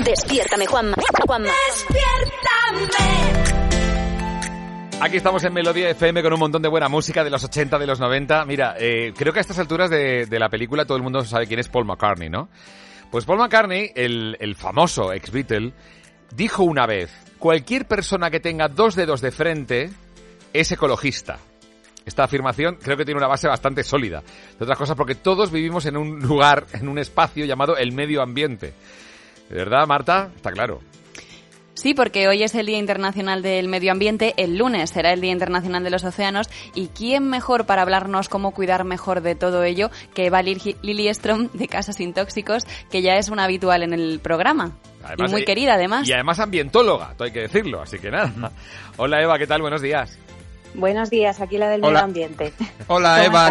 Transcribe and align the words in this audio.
Despiértame, 0.00 0.66
Juanma. 0.66 0.96
Juanma. 1.26 1.52
Aquí 5.00 5.16
estamos 5.16 5.44
en 5.44 5.52
Melodía 5.52 5.90
FM 5.90 6.22
con 6.22 6.32
un 6.32 6.38
montón 6.38 6.62
de 6.62 6.68
buena 6.68 6.88
música 6.88 7.22
de 7.22 7.30
los 7.30 7.44
80, 7.44 7.78
de 7.78 7.86
los 7.86 8.00
90. 8.00 8.44
Mira, 8.46 8.74
eh, 8.78 9.12
creo 9.16 9.32
que 9.32 9.40
a 9.40 9.42
estas 9.42 9.58
alturas 9.58 9.90
de, 9.90 10.26
de 10.26 10.38
la 10.38 10.48
película 10.48 10.84
todo 10.84 10.96
el 10.96 11.02
mundo 11.02 11.24
sabe 11.24 11.46
quién 11.46 11.60
es 11.60 11.68
Paul 11.68 11.84
McCartney, 11.84 12.30
¿no? 12.30 12.48
Pues 13.10 13.24
Paul 13.24 13.38
McCartney, 13.38 13.90
el, 13.94 14.36
el 14.40 14.54
famoso 14.54 15.12
ex-Beatle, 15.12 15.74
dijo 16.34 16.62
una 16.62 16.86
vez, 16.86 17.12
cualquier 17.38 17.86
persona 17.86 18.30
que 18.30 18.40
tenga 18.40 18.68
dos 18.68 18.94
dedos 18.94 19.20
de 19.20 19.30
frente 19.30 19.90
es 20.52 20.72
ecologista. 20.72 21.38
Esta 22.04 22.24
afirmación 22.24 22.76
creo 22.76 22.96
que 22.96 23.04
tiene 23.04 23.18
una 23.18 23.28
base 23.28 23.48
bastante 23.48 23.84
sólida. 23.84 24.22
De 24.58 24.64
otras 24.64 24.78
cosas, 24.78 24.96
porque 24.96 25.14
todos 25.14 25.52
vivimos 25.52 25.86
en 25.86 25.96
un 25.96 26.20
lugar, 26.20 26.66
en 26.72 26.88
un 26.88 26.98
espacio 26.98 27.44
llamado 27.44 27.76
el 27.76 27.92
medio 27.92 28.22
ambiente. 28.22 28.74
¿De 29.48 29.56
verdad, 29.56 29.86
Marta? 29.86 30.30
Está 30.34 30.50
claro. 30.50 30.80
Sí, 31.74 31.94
porque 31.94 32.28
hoy 32.28 32.42
es 32.42 32.54
el 32.54 32.66
Día 32.66 32.78
Internacional 32.78 33.42
del 33.42 33.66
Medio 33.66 33.92
Ambiente, 33.92 34.34
el 34.36 34.56
lunes 34.56 34.90
será 34.90 35.12
el 35.12 35.20
Día 35.20 35.32
Internacional 35.32 35.82
de 35.82 35.90
los 35.90 36.04
Océanos 36.04 36.48
y 36.74 36.88
quién 36.88 37.28
mejor 37.28 37.66
para 37.66 37.82
hablarnos 37.82 38.28
cómo 38.28 38.52
cuidar 38.52 38.84
mejor 38.84 39.22
de 39.22 39.34
todo 39.34 39.64
ello 39.64 39.90
que 40.14 40.26
Eva 40.26 40.42
Lili 40.42 41.12
Strom 41.12 41.48
de 41.54 41.68
Casas 41.68 41.96
Sin 41.96 42.12
Tóxicos, 42.12 42.66
que 42.90 43.02
ya 43.02 43.14
es 43.14 43.30
una 43.30 43.44
habitual 43.44 43.82
en 43.82 43.94
el 43.94 44.20
programa. 44.20 44.76
Además, 45.02 45.30
y 45.30 45.32
muy 45.32 45.42
eh, 45.42 45.44
querida 45.44 45.74
además. 45.74 46.08
Y 46.08 46.12
además 46.12 46.38
ambientóloga, 46.38 47.14
todo 47.14 47.24
hay 47.24 47.32
que 47.32 47.40
decirlo, 47.40 47.80
así 47.82 47.98
que 47.98 48.10
nada. 48.10 48.52
Hola 48.98 49.22
Eva, 49.22 49.38
¿qué 49.38 49.46
tal? 49.46 49.62
Buenos 49.62 49.82
días. 49.82 50.18
Buenos 50.74 51.10
días, 51.10 51.40
aquí 51.40 51.58
la 51.58 51.68
del 51.68 51.80
Hola. 51.84 51.90
medio 51.92 52.04
ambiente. 52.04 52.52
Hola 52.86 53.16
¿Cómo 53.16 53.26
Eva? 53.26 53.50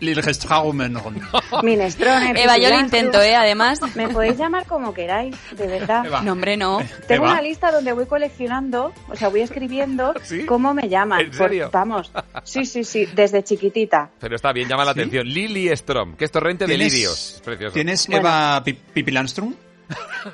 Lilgestraumen. 0.00 0.96
Minestrone. 1.62 2.30
Eva, 2.42 2.58
yo 2.58 2.68
lo 2.70 2.78
intento, 2.78 3.20
¿eh? 3.20 3.34
Además. 3.34 3.80
Me 3.96 4.08
podéis 4.08 4.38
llamar 4.38 4.66
como 4.66 4.94
queráis, 4.94 5.34
de 5.56 5.66
verdad. 5.66 6.06
Eva. 6.06 6.22
No, 6.22 6.32
hombre, 6.32 6.56
no. 6.56 6.78
Tengo 7.08 7.24
Eva. 7.24 7.32
una 7.32 7.42
lista 7.42 7.72
donde 7.72 7.92
voy 7.92 8.06
coleccionando, 8.06 8.92
o 9.08 9.16
sea, 9.16 9.28
voy 9.28 9.40
escribiendo 9.40 10.14
¿Sí? 10.22 10.46
cómo 10.46 10.72
me 10.72 10.88
llaman. 10.88 11.20
¿En 11.20 11.32
serio? 11.32 11.64
Por- 11.70 11.72
vamos, 11.80 12.12
sí, 12.44 12.64
sí, 12.64 12.84
sí, 12.84 13.06
desde 13.14 13.42
chiquitita. 13.42 14.10
Pero 14.20 14.36
está 14.36 14.52
bien, 14.52 14.68
llama 14.68 14.84
la 14.84 14.92
¿Sí? 14.94 15.00
atención. 15.00 15.26
Lily 15.26 15.76
Strom, 15.76 16.14
que 16.16 16.24
es 16.24 16.30
torrente 16.30 16.66
de 16.66 16.74
¿Tienes- 16.76 16.92
lirios. 16.92 17.34
Es 17.36 17.40
precioso. 17.40 17.74
¿Tienes 17.74 18.06
Bueno. 18.06 18.20
Eva 18.28 18.62
Pi- 18.64 18.72
Pipilanstrum? 18.94 19.54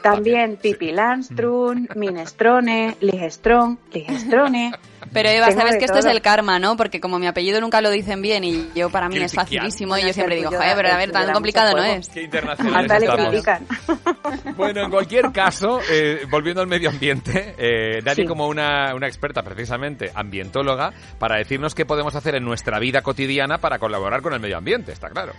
También 0.03 0.57
Pipi 0.57 0.93
Landstrun, 0.93 1.89
Minestrone, 1.95 2.97
Ligestron, 3.01 3.79
Ligestrone. 3.93 4.73
Pero 5.13 5.29
Eva, 5.29 5.47
Tengo 5.49 5.61
sabes 5.61 5.77
que 5.77 5.85
esto 5.85 5.99
es 5.99 6.05
el 6.05 6.21
karma, 6.21 6.59
¿no? 6.59 6.77
Porque 6.77 7.01
como 7.01 7.19
mi 7.19 7.27
apellido 7.27 7.61
nunca 7.61 7.81
lo 7.81 7.91
dicen 7.91 8.21
bien 8.23 8.45
y 8.45 8.69
yo 8.75 8.91
para 8.91 9.09
mí 9.09 9.19
es 9.19 9.33
facilísimo 9.33 9.97
y 9.97 10.03
yo 10.03 10.13
siempre 10.13 10.37
digo, 10.37 10.51
joder, 10.51 10.75
pero 10.77 10.89
a 10.89 10.93
es 10.93 10.97
ver, 10.99 11.11
tan 11.13 11.33
complicado 11.33 11.77
no 11.77 11.83
es. 11.85 12.09
Qué 12.09 12.29
critican. 12.29 13.67
Bueno, 14.57 14.83
en 14.83 14.91
cualquier 14.91 15.33
caso, 15.33 15.81
eh, 15.91 16.27
volviendo 16.31 16.61
al 16.61 16.67
medio 16.67 16.91
ambiente, 16.91 17.55
eh, 17.59 18.03
Sí. 18.15 18.25
como 18.25 18.49
una, 18.49 18.95
una 18.95 19.07
experta, 19.07 19.43
precisamente 19.43 20.11
ambientóloga, 20.15 20.93
para 21.19 21.37
decirnos 21.37 21.75
qué 21.75 21.85
podemos 21.85 22.15
hacer 22.15 22.35
en 22.35 22.45
nuestra 22.45 22.79
vida 22.79 23.03
cotidiana 23.03 23.59
para 23.59 23.79
colaborar 23.79 24.23
con 24.23 24.33
el 24.33 24.41
medio 24.41 24.57
ambiente, 24.57 24.93
está 24.93 25.09
claro. 25.11 25.33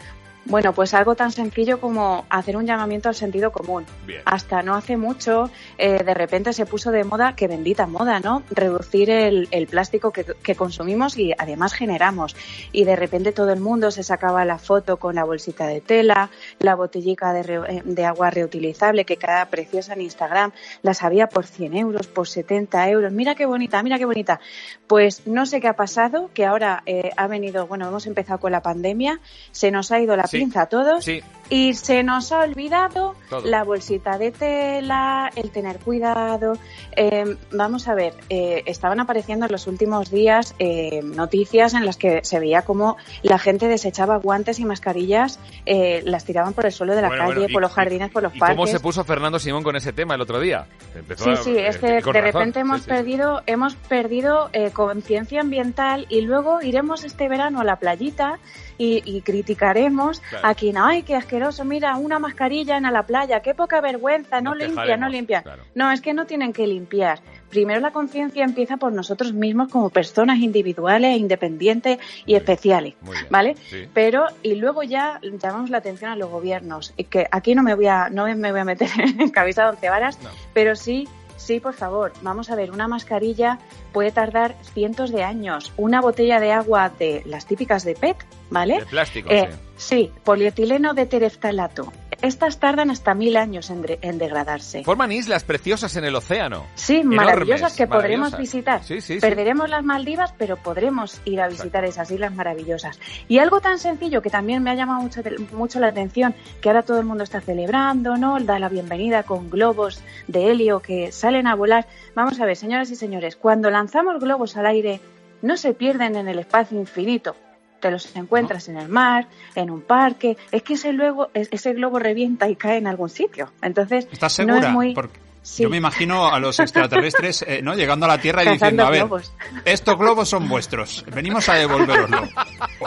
Bueno, 0.49 0.71
pues 0.73 0.93
algo 0.93 1.13
tan 1.15 1.31
sencillo 1.31 1.79
como 1.81 2.25
hacer 2.29 2.55
un 2.55 2.65
llamamiento 2.65 3.09
al 3.09 3.15
sentido 3.15 3.51
común. 3.51 3.85
Bien. 4.05 4.21
Hasta 4.23 4.61
no 4.63 4.75
hace 4.75 4.95
mucho, 4.95 5.49
eh, 5.77 6.03
de 6.03 6.13
repente 6.13 6.53
se 6.53 6.65
puso 6.65 6.91
de 6.91 7.03
moda, 7.03 7.35
que 7.35 7.47
bendita 7.49 7.85
moda, 7.85 8.21
¿no? 8.21 8.43
Reducir 8.49 9.09
el, 9.09 9.49
el 9.51 9.67
plástico 9.67 10.11
que, 10.11 10.23
que 10.23 10.55
consumimos 10.55 11.17
y 11.17 11.33
además 11.37 11.73
generamos. 11.73 12.35
Y 12.71 12.85
de 12.85 12.95
repente 12.95 13.33
todo 13.33 13.51
el 13.51 13.59
mundo 13.59 13.91
se 13.91 14.03
sacaba 14.03 14.45
la 14.45 14.57
foto 14.57 14.97
con 14.97 15.15
la 15.15 15.25
bolsita 15.25 15.67
de 15.67 15.81
tela, 15.81 16.29
la 16.59 16.75
botellica 16.75 17.33
de, 17.33 17.43
re- 17.43 17.77
eh, 17.77 17.81
de 17.83 18.05
agua 18.05 18.29
reutilizable 18.29 19.03
que 19.03 19.17
queda 19.17 19.45
preciosa 19.47 19.93
en 19.95 20.01
Instagram, 20.01 20.53
las 20.81 21.03
había 21.03 21.27
por 21.27 21.45
100 21.45 21.75
euros, 21.75 22.07
por 22.07 22.27
70 22.29 22.89
euros. 22.89 23.11
Mira 23.11 23.35
qué 23.35 23.45
bonita, 23.45 23.83
mira 23.83 23.97
qué 23.97 24.05
bonita. 24.05 24.39
Pues 24.87 25.27
no 25.27 25.45
sé 25.45 25.59
qué 25.59 25.67
ha 25.67 25.75
pasado, 25.75 26.29
que 26.33 26.45
ahora 26.45 26.83
eh, 26.85 27.09
ha 27.17 27.27
venido, 27.27 27.67
bueno, 27.67 27.87
hemos 27.89 28.07
empezado 28.07 28.39
con 28.39 28.53
la 28.53 28.61
pandemia, 28.61 29.19
se 29.51 29.71
nos 29.71 29.91
ha 29.91 29.99
ido 29.99 30.15
la 30.15 30.23
Sí. 30.27 30.36
Pinza 30.39 30.61
a 30.63 30.65
todos 30.67 31.03
Sí, 31.05 31.21
y 31.49 31.73
se 31.75 32.03
nos 32.03 32.33
ha 32.33 32.41
olvidado 32.41 33.15
Todo. 33.29 33.45
la 33.45 33.63
bolsita 33.63 34.17
de 34.17 34.31
tela, 34.33 35.29
el 35.35 35.49
tener 35.51 35.79
cuidado. 35.79 36.57
Eh, 36.95 37.37
vamos 37.53 37.87
a 37.87 37.93
ver, 37.95 38.13
eh, 38.29 38.63
estaban 38.65 38.99
apareciendo 38.99 39.45
en 39.45 39.51
los 39.53 39.65
últimos 39.67 40.11
días 40.11 40.55
eh, 40.59 40.99
noticias 41.03 41.73
en 41.73 41.85
las 41.85 41.95
que 41.95 42.19
se 42.23 42.39
veía 42.41 42.63
cómo 42.63 42.97
la 43.21 43.39
gente 43.39 43.67
desechaba 43.69 44.17
guantes 44.17 44.59
y 44.59 44.65
mascarillas, 44.65 45.39
eh, 45.65 46.01
las 46.05 46.25
tiraban 46.25 46.53
por 46.53 46.65
el 46.65 46.73
suelo 46.73 46.95
de 46.95 47.01
la 47.01 47.07
Bueno, 47.07 47.23
calle, 47.23 47.33
bueno, 47.35 47.49
y- 47.49 47.53
por 47.53 47.61
los 47.61 47.71
y- 47.71 47.75
jardines, 47.75 48.11
por 48.11 48.23
los 48.23 48.35
¿Y 48.35 48.39
parques. 48.39 48.55
cómo 48.57 48.67
se 48.67 48.79
puso 48.81 49.03
Fernando 49.05 49.39
Simón 49.39 49.63
con 49.63 49.75
ese 49.77 49.93
tema 49.93 50.15
el 50.15 50.21
otro 50.21 50.41
día? 50.41 50.65
Empezó 50.95 51.23
Sí, 51.23 51.29
a- 51.29 51.35
sí, 51.37 51.57
es 51.57 51.75
eh, 51.77 51.79
que 51.79 51.87
de 51.87 51.99
razón. 52.01 52.13
repente 52.13 52.59
hemos 52.59 52.81
Sí, 52.81 52.83
sí, 52.83 52.89
sí. 52.89 52.95
perdido, 52.97 53.41
hemos 53.45 53.75
perdido 53.75 54.49
eh, 54.51 54.71
conciencia 54.71 55.39
ambiental 55.39 56.07
y 56.09 56.21
luego 56.21 56.61
iremos 56.61 57.05
este 57.05 57.29
verano 57.29 57.61
a 57.61 57.63
la 57.63 57.77
playita 57.77 58.39
y, 58.79 59.01
y 59.05 59.21
criticaremos 59.21 60.21
Claro. 60.29 60.47
a 60.47 60.53
quien, 60.55 60.77
ay, 60.77 61.03
qué 61.03 61.15
asqueroso, 61.15 61.63
mira, 61.65 61.95
una 61.97 62.19
mascarilla 62.19 62.77
en 62.77 62.85
a 62.85 62.91
la 62.91 63.03
playa, 63.03 63.41
qué 63.41 63.53
poca 63.53 63.79
vergüenza, 63.81 64.41
no 64.41 64.53
limpia, 64.55 64.97
no 64.97 65.07
limpia. 65.09 65.41
claro. 65.41 65.63
No, 65.75 65.91
es 65.91 66.01
que 66.01 66.13
no 66.13 66.25
tienen 66.25 66.53
que 66.53 66.67
limpiar. 66.67 67.19
Primero 67.49 67.79
la 67.79 67.91
conciencia 67.91 68.43
empieza 68.43 68.75
por 68.77 68.91
nosotros 68.91 69.31
mismos 69.33 69.69
como 69.71 69.89
personas 69.89 70.39
individuales, 70.39 71.17
independientes 71.17 71.97
y 72.25 72.31
Muy 72.31 72.35
especiales, 72.39 72.95
bien, 73.01 73.25
¿vale? 73.29 73.55
sí. 73.69 73.87
Pero 73.93 74.25
y 74.43 74.55
luego 74.55 74.83
ya 74.83 75.19
llamamos 75.41 75.69
la 75.69 75.77
atención 75.77 76.11
a 76.11 76.15
los 76.17 76.29
gobiernos, 76.29 76.93
y 76.97 77.05
que 77.05 77.27
aquí 77.31 77.55
no 77.55 77.63
me 77.63 77.73
voy 77.73 77.87
a 77.87 78.09
no 78.09 78.25
me 78.35 78.51
voy 78.51 78.59
a 78.59 78.65
meter 78.65 78.89
en 79.19 79.29
cabeza 79.29 79.63
de 79.63 79.69
once 79.69 79.89
varas, 79.89 80.21
No. 80.21 80.29
pero 80.53 80.75
sí, 80.75 81.07
sí, 81.37 81.59
por 81.61 81.73
favor, 81.73 82.11
vamos 82.21 82.49
a 82.49 82.55
ver, 82.55 82.71
una 82.71 82.87
mascarilla 82.89 83.59
puede 83.97 84.11
tardar 84.11 84.53
cientos 84.75 85.11
de 85.11 85.23
años, 85.23 85.73
una 85.75 86.01
botella 86.01 86.39
de 86.39 86.51
agua 86.51 86.91
de 86.99 87.23
las 87.25 87.47
típicas 87.47 87.83
de 87.83 87.95
PET, 87.95 88.15
¿vale? 88.51 88.77
De 88.77 88.85
plástico, 88.85 89.27
Eh, 89.31 89.49
sí. 89.75 89.95
sí, 90.05 90.11
polietileno 90.23 90.93
de 90.93 91.07
tereftalato. 91.07 91.91
Estas 92.21 92.59
tardan 92.59 92.89
hasta 92.89 93.13
mil 93.13 93.37
años 93.37 93.69
en, 93.69 93.83
de- 93.83 93.99
en 94.01 94.17
degradarse. 94.17 94.83
Forman 94.83 95.11
islas 95.11 95.43
preciosas 95.43 95.95
en 95.97 96.03
el 96.03 96.15
océano. 96.15 96.65
Sí, 96.75 96.97
Enormes, 96.97 97.15
maravillosas 97.17 97.75
que 97.75 97.85
podremos 97.87 98.31
maravillosas. 98.31 98.39
visitar. 98.39 98.83
Sí, 98.83 99.01
sí, 99.01 99.15
sí. 99.15 99.19
Perderemos 99.19 99.69
las 99.69 99.83
Maldivas, 99.83 100.33
pero 100.37 100.57
podremos 100.57 101.21
ir 101.25 101.39
a 101.41 101.47
visitar 101.47 101.85
esas 101.85 102.09
islas 102.09 102.33
maravillosas. 102.33 102.99
Y 103.27 103.37
algo 103.37 103.61
tan 103.61 103.77
sencillo 103.77 104.21
que 104.21 104.29
también 104.31 104.63
me 104.63 104.71
ha 104.71 104.75
llamado 104.75 105.01
mucho, 105.01 105.21
mucho 105.53 105.79
la 105.79 105.87
atención, 105.87 106.33
que 106.59 106.69
ahora 106.69 106.81
todo 106.83 106.99
el 106.99 107.05
mundo 107.05 107.23
está 107.23 107.39
celebrando, 107.39 108.17
¿no? 108.17 108.39
Da 108.39 108.57
la 108.57 108.69
bienvenida 108.69 109.23
con 109.23 109.49
globos 109.49 110.01
de 110.27 110.49
helio 110.51 110.79
que 110.79 111.11
salen 111.11 111.45
a 111.47 111.53
volar. 111.55 111.87
Vamos 112.15 112.39
a 112.39 112.45
ver, 112.45 112.55
señoras 112.57 112.89
y 112.89 112.95
señores, 112.95 113.35
cuando 113.35 113.69
lanzamos 113.69 114.19
globos 114.19 114.57
al 114.57 114.65
aire, 114.65 114.99
no 115.43 115.55
se 115.55 115.73
pierden 115.75 116.15
en 116.15 116.27
el 116.27 116.39
espacio 116.39 116.79
infinito. 116.79 117.35
Te 117.79 117.91
los 117.91 118.15
encuentras 118.15 118.69
en 118.69 118.77
el 118.77 118.89
mar, 118.89 119.27
en 119.55 119.69
un 119.69 119.81
parque. 119.81 120.37
Es 120.51 120.63
que 120.63 120.73
ese, 120.73 120.93
luego, 120.93 121.29
ese 121.33 121.73
globo 121.73 121.99
revienta 121.99 122.49
y 122.49 122.55
cae 122.55 122.77
en 122.77 122.87
algún 122.87 123.09
sitio. 123.09 123.51
Entonces, 123.61 124.07
¿Estás 124.11 124.39
no 124.39 124.53
segura? 124.53 124.67
es 124.67 124.73
muy... 124.73 124.93
Porque 124.93 125.19
Sí. 125.47 125.63
Yo 125.63 125.69
me 125.69 125.77
imagino 125.77 126.27
a 126.27 126.41
los 126.41 126.59
extraterrestres 126.59 127.45
eh, 127.47 127.61
¿no? 127.63 127.73
llegando 127.73 128.05
a 128.05 128.09
la 128.09 128.17
Tierra 128.17 128.43
y 128.43 128.45
Cazando 128.59 128.65
diciendo, 128.65 128.85
a 128.85 128.89
ver, 128.89 128.99
globos. 128.99 129.33
estos 129.65 129.97
globos 129.97 130.27
son 130.27 130.49
vuestros, 130.49 131.05
venimos 131.13 131.47
a 131.47 131.53
devolveroslo. 131.53 132.23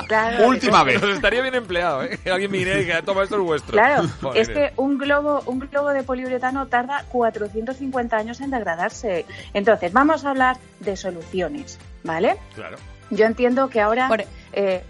Claro, 0.06 0.46
Última 0.46 0.84
vez. 0.84 1.00
Nos 1.00 1.16
estaría 1.16 1.42
bien 1.42 1.54
empleado, 1.54 2.04
¿eh? 2.04 2.18
Que 2.22 2.30
alguien 2.30 2.52
viniera 2.52 2.80
y 2.80 2.86
que 2.86 3.02
toma 3.02 3.24
esto 3.24 3.36
es 3.36 3.42
vuestro. 3.42 3.72
Claro, 3.72 4.08
Joder. 4.20 4.40
es 4.40 4.48
que 4.48 4.72
un 4.76 4.98
globo, 4.98 5.42
un 5.46 5.58
globo 5.58 5.88
de 5.88 6.04
poliuretano 6.04 6.68
tarda 6.68 7.04
450 7.08 8.16
años 8.16 8.40
en 8.40 8.50
degradarse. 8.50 9.26
Entonces, 9.52 9.92
vamos 9.92 10.24
a 10.24 10.30
hablar 10.30 10.58
de 10.78 10.96
soluciones, 10.96 11.78
¿vale? 12.04 12.36
Claro. 12.54 12.76
Yo 13.10 13.26
entiendo 13.26 13.68
que 13.68 13.80
ahora... 13.80 14.08
Por- 14.08 14.24
eh, 14.52 14.82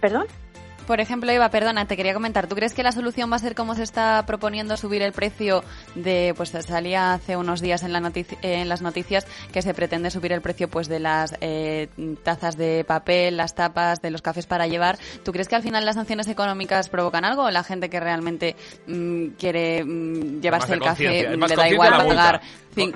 ¿Perdón? 0.00 0.26
Por 0.86 0.98
ejemplo, 1.00 1.30
Eva, 1.30 1.48
perdona, 1.48 1.86
te 1.86 1.96
quería 1.96 2.12
comentar, 2.12 2.48
¿tú 2.48 2.56
crees 2.56 2.74
que 2.74 2.82
la 2.82 2.90
solución 2.90 3.30
va 3.30 3.36
a 3.36 3.38
ser 3.38 3.54
como 3.54 3.76
se 3.76 3.84
está 3.84 4.24
proponiendo 4.26 4.76
subir 4.76 5.00
el 5.02 5.12
precio 5.12 5.62
de, 5.94 6.34
pues 6.36 6.48
salía 6.50 7.12
hace 7.14 7.36
unos 7.36 7.60
días 7.60 7.84
en, 7.84 7.92
la 7.92 8.00
notici- 8.00 8.36
en 8.42 8.68
las 8.68 8.82
noticias 8.82 9.24
que 9.52 9.62
se 9.62 9.74
pretende 9.74 10.10
subir 10.10 10.32
el 10.32 10.40
precio 10.40 10.68
pues 10.68 10.88
de 10.88 10.98
las 10.98 11.36
eh, 11.40 11.86
tazas 12.24 12.56
de 12.56 12.82
papel, 12.84 13.36
las 13.36 13.54
tapas, 13.54 14.02
de 14.02 14.10
los 14.10 14.22
cafés 14.22 14.46
para 14.46 14.66
llevar? 14.66 14.98
¿Tú 15.24 15.30
crees 15.30 15.46
que 15.46 15.54
al 15.54 15.62
final 15.62 15.84
las 15.84 15.94
sanciones 15.94 16.26
económicas 16.26 16.88
provocan 16.88 17.24
algo 17.24 17.44
o 17.44 17.50
la 17.52 17.62
gente 17.62 17.88
que 17.88 18.00
realmente 18.00 18.56
mm, 18.88 19.26
quiere 19.38 19.84
mm, 19.84 20.40
llevarse 20.40 20.74
el 20.74 20.80
café 20.80 21.28
mm, 21.36 21.44
le 21.44 21.56
da 21.56 21.68
igual 21.68 21.90
pagar? 22.08 22.40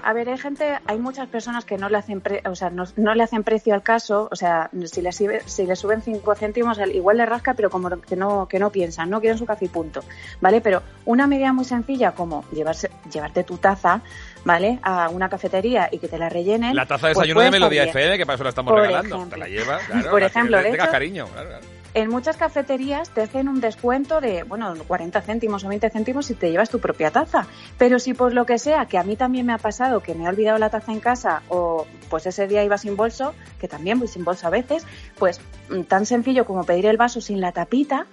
A 0.02 0.12
ver, 0.12 0.28
hay 0.30 0.38
gente, 0.38 0.78
hay 0.86 0.98
muchas 0.98 1.28
personas 1.28 1.64
que 1.64 1.76
no 1.76 1.88
le 1.88 1.98
hacen, 1.98 2.20
pre- 2.20 2.42
o 2.48 2.54
sea, 2.54 2.70
no, 2.70 2.84
no 2.96 3.14
le 3.14 3.22
hacen 3.22 3.44
precio 3.44 3.74
al 3.74 3.82
caso, 3.82 4.28
o 4.30 4.36
sea, 4.36 4.70
si 4.86 5.02
le, 5.02 5.12
si 5.12 5.66
le 5.66 5.76
suben 5.76 6.00
5 6.02 6.34
céntimos, 6.34 6.78
al- 6.78 6.94
igual 6.94 7.18
le 7.18 7.26
rasca, 7.26 7.54
pero 7.54 7.68
como 7.70 7.90
que 8.00 8.16
no, 8.16 8.48
que 8.48 8.58
no 8.58 8.70
piensan, 8.70 9.10
no 9.10 9.20
quieren 9.20 9.38
su 9.38 9.44
café 9.44 9.66
y 9.66 9.68
punto, 9.68 10.02
¿vale? 10.40 10.60
Pero 10.60 10.82
una 11.04 11.26
medida 11.26 11.52
muy 11.52 11.64
sencilla 11.66 12.12
como 12.12 12.44
llevarse, 12.52 12.90
llevarte 13.12 13.44
tu 13.44 13.58
taza, 13.58 14.00
¿vale? 14.44 14.78
A 14.82 15.08
una 15.10 15.28
cafetería 15.28 15.88
y 15.92 15.98
que 15.98 16.08
te 16.08 16.16
la 16.18 16.28
rellenen. 16.28 16.74
La 16.74 16.86
taza 16.86 17.08
de 17.08 17.14
pues 17.14 17.24
desayuno 17.24 17.42
de 17.42 17.50
Melodía 17.50 17.82
bien. 17.84 17.96
FM, 17.96 18.16
que 18.18 18.24
para 18.26 18.34
eso 18.36 18.44
la 18.44 18.50
estamos 18.50 18.72
Por 18.72 18.80
regalando. 18.80 19.16
ejemplo. 19.16 19.34
Te 19.34 19.38
la 19.40 19.48
llevas, 19.48 19.82
claro. 19.84 20.10
Por 20.10 20.22
ejemplo, 20.22 20.62
de 20.62 20.70
hecho- 20.70 20.90
cariño, 20.90 21.26
claro, 21.26 21.48
claro. 21.50 21.64
En 21.96 22.10
muchas 22.10 22.36
cafeterías 22.36 23.08
te 23.08 23.22
hacen 23.22 23.48
un 23.48 23.58
descuento 23.58 24.20
de, 24.20 24.42
bueno, 24.42 24.74
40 24.86 25.18
céntimos 25.22 25.64
o 25.64 25.68
20 25.68 25.88
céntimos 25.88 26.26
si 26.26 26.34
te 26.34 26.50
llevas 26.50 26.68
tu 26.68 26.78
propia 26.78 27.10
taza. 27.10 27.46
Pero 27.78 27.98
si 27.98 28.12
por 28.12 28.34
lo 28.34 28.44
que 28.44 28.58
sea, 28.58 28.84
que 28.84 28.98
a 28.98 29.02
mí 29.02 29.16
también 29.16 29.46
me 29.46 29.54
ha 29.54 29.58
pasado 29.58 30.00
que 30.00 30.14
me 30.14 30.24
he 30.24 30.28
olvidado 30.28 30.58
la 30.58 30.68
taza 30.68 30.92
en 30.92 31.00
casa 31.00 31.42
o 31.48 31.86
pues 32.10 32.26
ese 32.26 32.46
día 32.48 32.62
iba 32.62 32.76
sin 32.76 32.96
bolso, 32.96 33.32
que 33.58 33.66
también 33.66 33.98
voy 33.98 34.08
sin 34.08 34.24
bolso 34.24 34.46
a 34.46 34.50
veces, 34.50 34.84
pues 35.18 35.40
mm, 35.70 35.84
tan 35.84 36.04
sencillo 36.04 36.44
como 36.44 36.64
pedir 36.64 36.84
el 36.84 36.98
vaso 36.98 37.22
sin 37.22 37.40
la 37.40 37.52
tapita, 37.52 38.04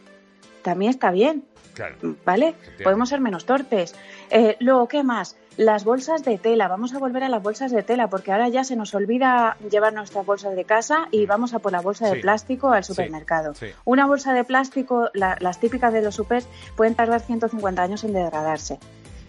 también 0.61 0.91
está 0.91 1.11
bien. 1.11 1.43
Claro. 1.73 1.95
¿Vale? 2.25 2.55
Podemos 2.83 3.09
ser 3.09 3.19
menos 3.21 3.45
torpes. 3.45 3.95
Eh, 4.29 4.57
luego, 4.59 4.87
¿qué 4.87 5.03
más? 5.03 5.35
Las 5.57 5.83
bolsas 5.83 6.23
de 6.23 6.37
tela. 6.39 6.67
Vamos 6.67 6.93
a 6.95 6.99
volver 6.99 7.23
a 7.23 7.29
las 7.29 7.41
bolsas 7.43 7.71
de 7.71 7.83
tela 7.83 8.07
porque 8.09 8.31
ahora 8.31 8.49
ya 8.49 8.63
se 8.63 8.75
nos 8.75 8.93
olvida 8.95 9.55
llevar 9.69 9.93
nuestras 9.93 10.25
bolsas 10.25 10.55
de 10.55 10.65
casa 10.65 11.07
y 11.11 11.25
vamos 11.27 11.53
a 11.53 11.59
por 11.59 11.71
la 11.71 11.81
bolsa 11.81 12.09
de 12.09 12.21
plástico 12.21 12.71
al 12.71 12.83
Sí, 12.83 12.93
supermercado. 12.93 13.53
sí. 13.53 13.67
Una 13.85 14.07
bolsa 14.07 14.33
de 14.33 14.43
plástico, 14.43 15.09
la- 15.13 15.37
las 15.39 15.59
típicas 15.59 15.93
de 15.93 16.01
los 16.01 16.15
supers, 16.15 16.47
pueden 16.75 16.95
tardar 16.95 17.21
150 17.21 17.83
años 17.83 18.03
en 18.03 18.13
degradarse. 18.13 18.79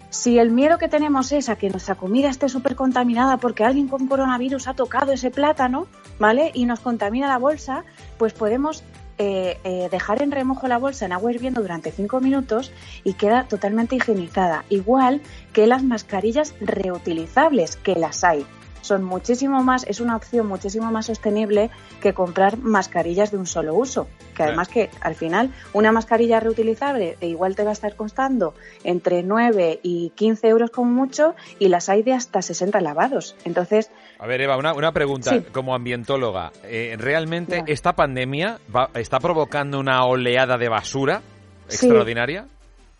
Si 0.08 0.38
el 0.38 0.50
miedo 0.50 0.78
que 0.78 0.88
tenemos 0.88 1.32
es 1.32 1.48
a 1.48 1.56
que 1.56 1.68
nuestra 1.68 1.96
comida 1.96 2.28
esté 2.30 2.48
súper 2.48 2.76
contaminada 2.76 3.36
porque 3.38 3.64
alguien 3.64 3.88
con 3.88 4.06
coronavirus 4.06 4.68
ha 4.68 4.74
tocado 4.74 5.12
ese 5.12 5.30
plátano, 5.32 5.88
¿vale? 6.20 6.52
Y 6.54 6.66
nos 6.66 6.78
contamina 6.80 7.26
la 7.26 7.38
bolsa, 7.38 7.84
pues 8.16 8.32
podemos 8.32 8.84
eh, 9.18 9.58
eh, 9.64 9.88
dejar 9.90 10.22
en 10.22 10.32
remojo 10.32 10.66
la 10.66 10.78
bolsa 10.78 11.06
en 11.06 11.12
agua 11.12 11.32
hirviendo 11.32 11.62
durante 11.62 11.92
cinco 11.92 12.20
minutos 12.20 12.72
y 13.04 13.14
queda 13.14 13.44
totalmente 13.44 13.96
higienizada. 13.96 14.64
Igual 14.70 15.22
que 15.52 15.66
las 15.66 15.82
mascarillas 15.82 16.54
reutilizables, 16.60 17.76
que 17.76 17.94
las 17.94 18.24
hay. 18.24 18.44
Son 18.84 19.02
muchísimo 19.02 19.62
más, 19.62 19.84
es 19.88 20.00
una 20.00 20.14
opción 20.14 20.46
muchísimo 20.46 20.90
más 20.92 21.06
sostenible 21.06 21.70
que 22.02 22.12
comprar 22.12 22.58
mascarillas 22.58 23.30
de 23.30 23.38
un 23.38 23.46
solo 23.46 23.74
uso. 23.74 24.08
Que 24.36 24.42
además 24.42 24.68
que 24.68 24.90
al 25.00 25.14
final 25.14 25.54
una 25.72 25.90
mascarilla 25.90 26.38
reutilizable 26.38 27.16
e 27.22 27.28
igual 27.28 27.56
te 27.56 27.64
va 27.64 27.70
a 27.70 27.72
estar 27.72 27.96
costando 27.96 28.52
entre 28.82 29.22
9 29.22 29.80
y 29.82 30.10
15 30.10 30.48
euros 30.48 30.70
como 30.70 30.90
mucho 30.90 31.34
y 31.58 31.68
las 31.68 31.88
hay 31.88 32.02
de 32.02 32.12
hasta 32.12 32.42
60 32.42 32.78
lavados. 32.82 33.36
Entonces, 33.46 33.90
A 34.24 34.26
ver, 34.26 34.40
Eva, 34.40 34.56
una, 34.56 34.72
una 34.72 34.90
pregunta 34.90 35.32
Sí. 35.32 35.42
como 35.52 35.74
ambientóloga. 35.74 36.50
Eh, 36.62 36.96
¿Realmente 36.98 37.62
esta 37.66 37.92
pandemia 37.92 38.58
va- 38.74 38.88
está 38.94 39.20
provocando 39.20 39.78
una 39.78 40.02
oleada 40.06 40.56
de 40.56 40.70
basura 40.70 41.20
Sí. 41.68 41.84
extraordinaria? 41.84 42.46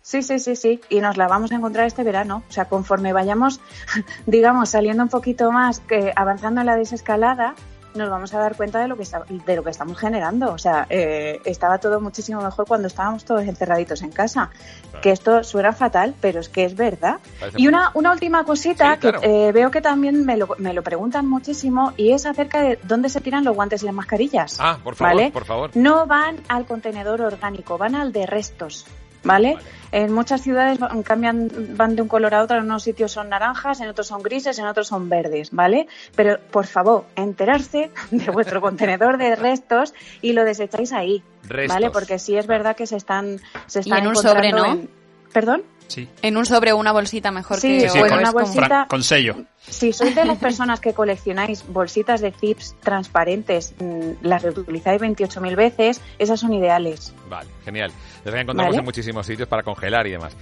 Sí, 0.03 0.21
sí, 0.21 0.37
sí, 0.37 0.55
sí. 0.55 0.81
Y 0.87 0.99
nos 0.99 1.17
la 1.17 1.27
vamos 1.27 1.51
a 1.51 1.55
encontrar 1.55 1.87
este 1.87 2.03
verano. 2.03 2.43
O 2.47 2.51
sea, 2.51 2.65
conforme 2.65 3.11
vayamos, 3.11 3.59
digamos, 4.27 4.69
saliendo 4.69 5.01
un 5.01 5.09
poquito 5.09 5.51
más, 5.51 5.79
que 5.79 6.13
avanzando 6.15 6.61
en 6.61 6.67
la 6.67 6.75
desescalada, 6.75 7.55
nos 7.95 8.09
vamos 8.09 8.33
a 8.33 8.39
dar 8.39 8.55
cuenta 8.55 8.79
de 8.79 8.87
lo 8.87 8.95
que 8.97 9.03
está- 9.03 9.23
de 9.27 9.55
lo 9.55 9.63
que 9.63 9.69
estamos 9.69 9.97
generando. 9.97 10.51
O 10.51 10.57
sea, 10.57 10.85
eh, 10.89 11.39
estaba 11.45 11.77
todo 11.79 11.99
muchísimo 12.01 12.41
mejor 12.41 12.67
cuando 12.67 12.87
estábamos 12.87 13.25
todos 13.25 13.41
encerraditos 13.43 14.01
en 14.01 14.11
casa. 14.11 14.49
Claro. 14.89 15.01
Que 15.01 15.11
esto 15.11 15.43
suena 15.43 15.73
fatal, 15.73 16.13
pero 16.21 16.39
es 16.39 16.49
que 16.49 16.65
es 16.65 16.75
verdad. 16.75 17.19
Parece 17.39 17.61
Y 17.61 17.67
una, 17.67 17.91
una 17.93 18.11
última 18.11 18.43
cosita 18.43 18.93
Sí, 18.93 18.99
claro. 18.99 19.21
que 19.21 19.47
eh, 19.47 19.51
veo 19.51 19.71
que 19.71 19.81
también 19.81 20.25
me 20.25 20.37
lo, 20.37 20.47
me 20.57 20.73
lo 20.73 20.83
preguntan 20.83 21.27
muchísimo 21.27 21.93
y 21.97 22.11
es 22.11 22.25
acerca 22.25 22.61
de 22.61 22.79
dónde 22.83 23.09
se 23.09 23.21
tiran 23.21 23.43
los 23.43 23.55
guantes 23.55 23.83
y 23.83 23.85
las 23.85 23.95
mascarillas. 23.95 24.57
Ah, 24.59 24.77
por 24.83 24.95
favor, 24.95 25.15
¿vale? 25.15 25.31
por 25.31 25.45
favor. 25.45 25.71
No 25.75 26.05
van 26.07 26.37
al 26.47 26.65
contenedor 26.65 27.21
orgánico, 27.21 27.77
van 27.77 27.95
al 27.95 28.11
de 28.11 28.25
restos. 28.25 28.85
¿Vale? 29.25 29.55
Vale. 29.55 29.65
En 29.91 30.11
muchas 30.13 30.41
ciudades 30.41 30.77
van- 30.79 31.03
cambian, 31.03 31.49
van 31.77 31.95
de 31.95 32.01
un 32.01 32.07
color 32.07 32.33
a 32.33 32.41
otro, 32.43 32.57
en 32.57 32.63
unos 32.63 32.83
sitios 32.83 33.11
son 33.13 33.29
naranjas, 33.29 33.79
en 33.81 33.87
otros 33.89 34.07
son 34.07 34.21
grises, 34.21 34.57
en 34.59 34.65
otros 34.65 34.87
son 34.87 35.07
verdes, 35.09 35.51
¿vale? 35.51 35.87
Pero 36.15 36.37
por 36.51 36.65
favor, 36.65 37.05
enterarse 37.15 37.91
de 38.11 38.31
vuestro 38.31 38.59
contenedor 38.61 39.17
de 39.17 39.35
restos 39.35 39.93
y 40.21 40.33
lo 40.33 40.43
desecháis 40.43 40.91
ahí, 40.93 41.23
Restos. 41.43 41.73
¿vale? 41.75 41.91
Porque 41.91 42.19
sí 42.19 42.35
es 42.37 42.45
verdad 42.47 42.75
que 42.75 42.87
se 42.87 42.97
están, 42.97 43.39
se 43.67 43.79
están 43.81 43.99
en 43.99 44.07
un 44.07 44.15
sobre, 44.15 44.47
encontrando 44.49 44.67
¿no? 44.67 44.73
en- 44.81 44.89
¿Perdón? 45.31 45.63
Sí. 45.87 46.09
En 46.21 46.37
un 46.37 46.45
sobre 46.45 46.71
o 46.71 46.77
una 46.77 46.91
bolsita 46.91 47.31
mejor 47.31 47.59
Sí, 47.59 47.79
que 47.79 47.89
sí, 47.89 47.99
o 47.99 48.01
con 48.01 48.13
es 48.13 48.19
una 48.19 48.31
bolsita. 48.31 48.85
Con 48.89 49.03
sello. 49.03 49.35
Si 49.59 49.93
sois 49.93 50.15
de 50.15 50.25
las 50.25 50.37
personas 50.37 50.79
que 50.79 50.93
coleccionáis 50.93 51.63
bolsitas 51.67 52.21
de 52.21 52.31
zips 52.31 52.75
transparentes, 52.81 53.73
mm, 53.79 54.23
las 54.23 54.43
reutilizáis 54.43 55.01
28.000 55.01 55.55
veces, 55.55 56.01
esas 56.19 56.39
son 56.39 56.53
ideales. 56.53 57.13
Vale, 57.29 57.49
genial. 57.63 57.91
Las 58.23 58.35
encontramos 58.35 58.71
Vale. 58.71 58.79
en 58.79 58.85
muchísimos 58.85 59.25
sitios 59.25 59.47
para 59.47 59.63
congelar 59.63 60.07
y 60.07 60.11
demás. 60.11 60.35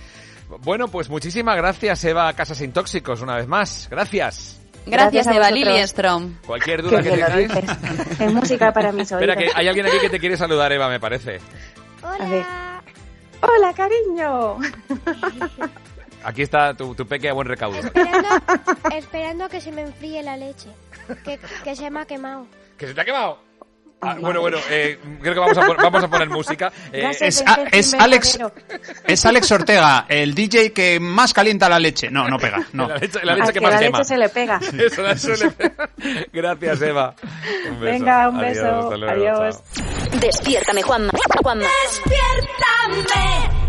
Bueno, 0.59 0.87
pues 0.87 1.09
muchísimas 1.09 1.55
gracias, 1.55 2.03
Eva 2.03 2.31
Casas 2.33 2.57
Sin 2.57 2.71
Tóxicos, 2.73 3.21
una 3.21 3.35
vez 3.35 3.47
más. 3.47 3.87
Gracias. 3.89 4.59
Gracias, 4.85 5.25
Gracias 5.25 5.27
a 5.27 5.35
Eva. 5.35 5.51
Liliestrom. 5.51 6.35
Cualquier 6.45 6.83
duda 6.83 7.01
que, 7.01 7.09
que 7.09 7.15
tengáis. 7.15 7.51
Es 8.19 8.33
música 8.33 8.73
para 8.73 8.91
mis 8.91 9.11
oídos. 9.11 9.29
Espera, 9.29 9.35
que 9.35 9.49
hay 9.55 9.67
alguien 9.67 9.85
aquí 9.87 9.99
que 9.99 10.09
te 10.09 10.19
quiere 10.19 10.35
saludar, 10.35 10.71
Eva, 10.73 10.89
me 10.89 10.99
parece. 10.99 11.39
A 12.03 12.25
ver. 12.27 12.45
Hola, 13.43 13.73
cariño. 13.73 14.57
Aquí 16.23 16.41
está 16.43 16.73
tu, 16.73 16.95
tu 16.95 17.05
peque 17.05 17.29
a 17.29 17.33
buen 17.33 17.47
recaudo. 17.47 17.77
Esperando, 17.77 18.29
esperando 18.95 19.43
a 19.45 19.49
que 19.49 19.59
se 19.59 19.71
me 19.71 19.81
enfríe 19.81 20.23
la 20.23 20.37
leche. 20.37 20.69
Que, 21.25 21.37
que 21.63 21.75
se 21.75 21.89
me 21.89 21.99
ha 21.99 22.05
quemado. 22.05 22.47
¿Que 22.77 22.87
se 22.87 22.93
te 22.93 23.01
ha 23.01 23.05
quemado? 23.05 23.39
Ah, 24.01 24.17
bueno, 24.19 24.41
bueno, 24.41 24.57
eh, 24.69 24.99
creo 25.21 25.33
que 25.33 25.39
vamos 25.39 25.57
a, 25.57 25.65
vamos 25.81 26.03
a 26.03 26.07
poner 26.09 26.29
música. 26.29 26.71
Eh. 26.91 27.09
Es, 27.21 27.41
a- 27.47 27.63
es 27.71 27.93
Alex 27.93 28.37
es 29.07 29.25
Alex 29.25 29.51
Ortega, 29.51 30.05
el 30.09 30.35
DJ 30.35 30.73
que 30.73 30.99
más 30.99 31.33
calienta 31.33 31.69
la 31.69 31.79
leche. 31.79 32.09
No, 32.11 32.27
no 32.27 32.37
pega. 32.37 32.65
No. 32.73 32.87
La 32.89 32.97
leche, 32.97 33.19
la 33.23 33.31
A 33.33 33.35
leche 33.37 33.53
que 33.53 33.59
que 33.59 33.61
más 33.61 33.73
la 33.75 33.79
quema. 33.79 33.97
leche 33.99 34.07
se 34.09 34.17
le 34.17 34.29
pega. 34.29 34.59
Eso 34.77 35.01
la 35.01 35.15
suele- 35.15 35.53
Gracias, 36.33 36.81
Eva. 36.81 37.15
Un 37.69 37.79
beso. 37.79 37.93
Venga, 37.93 38.29
un 38.29 38.39
Adiós, 38.39 38.53
beso. 38.55 38.79
hasta 38.79 38.97
luego, 38.97 39.13
Adiós. 39.37 39.63
Juanma. 40.83 41.09
Juanma. 41.41 41.67
Despiértame 41.85 43.62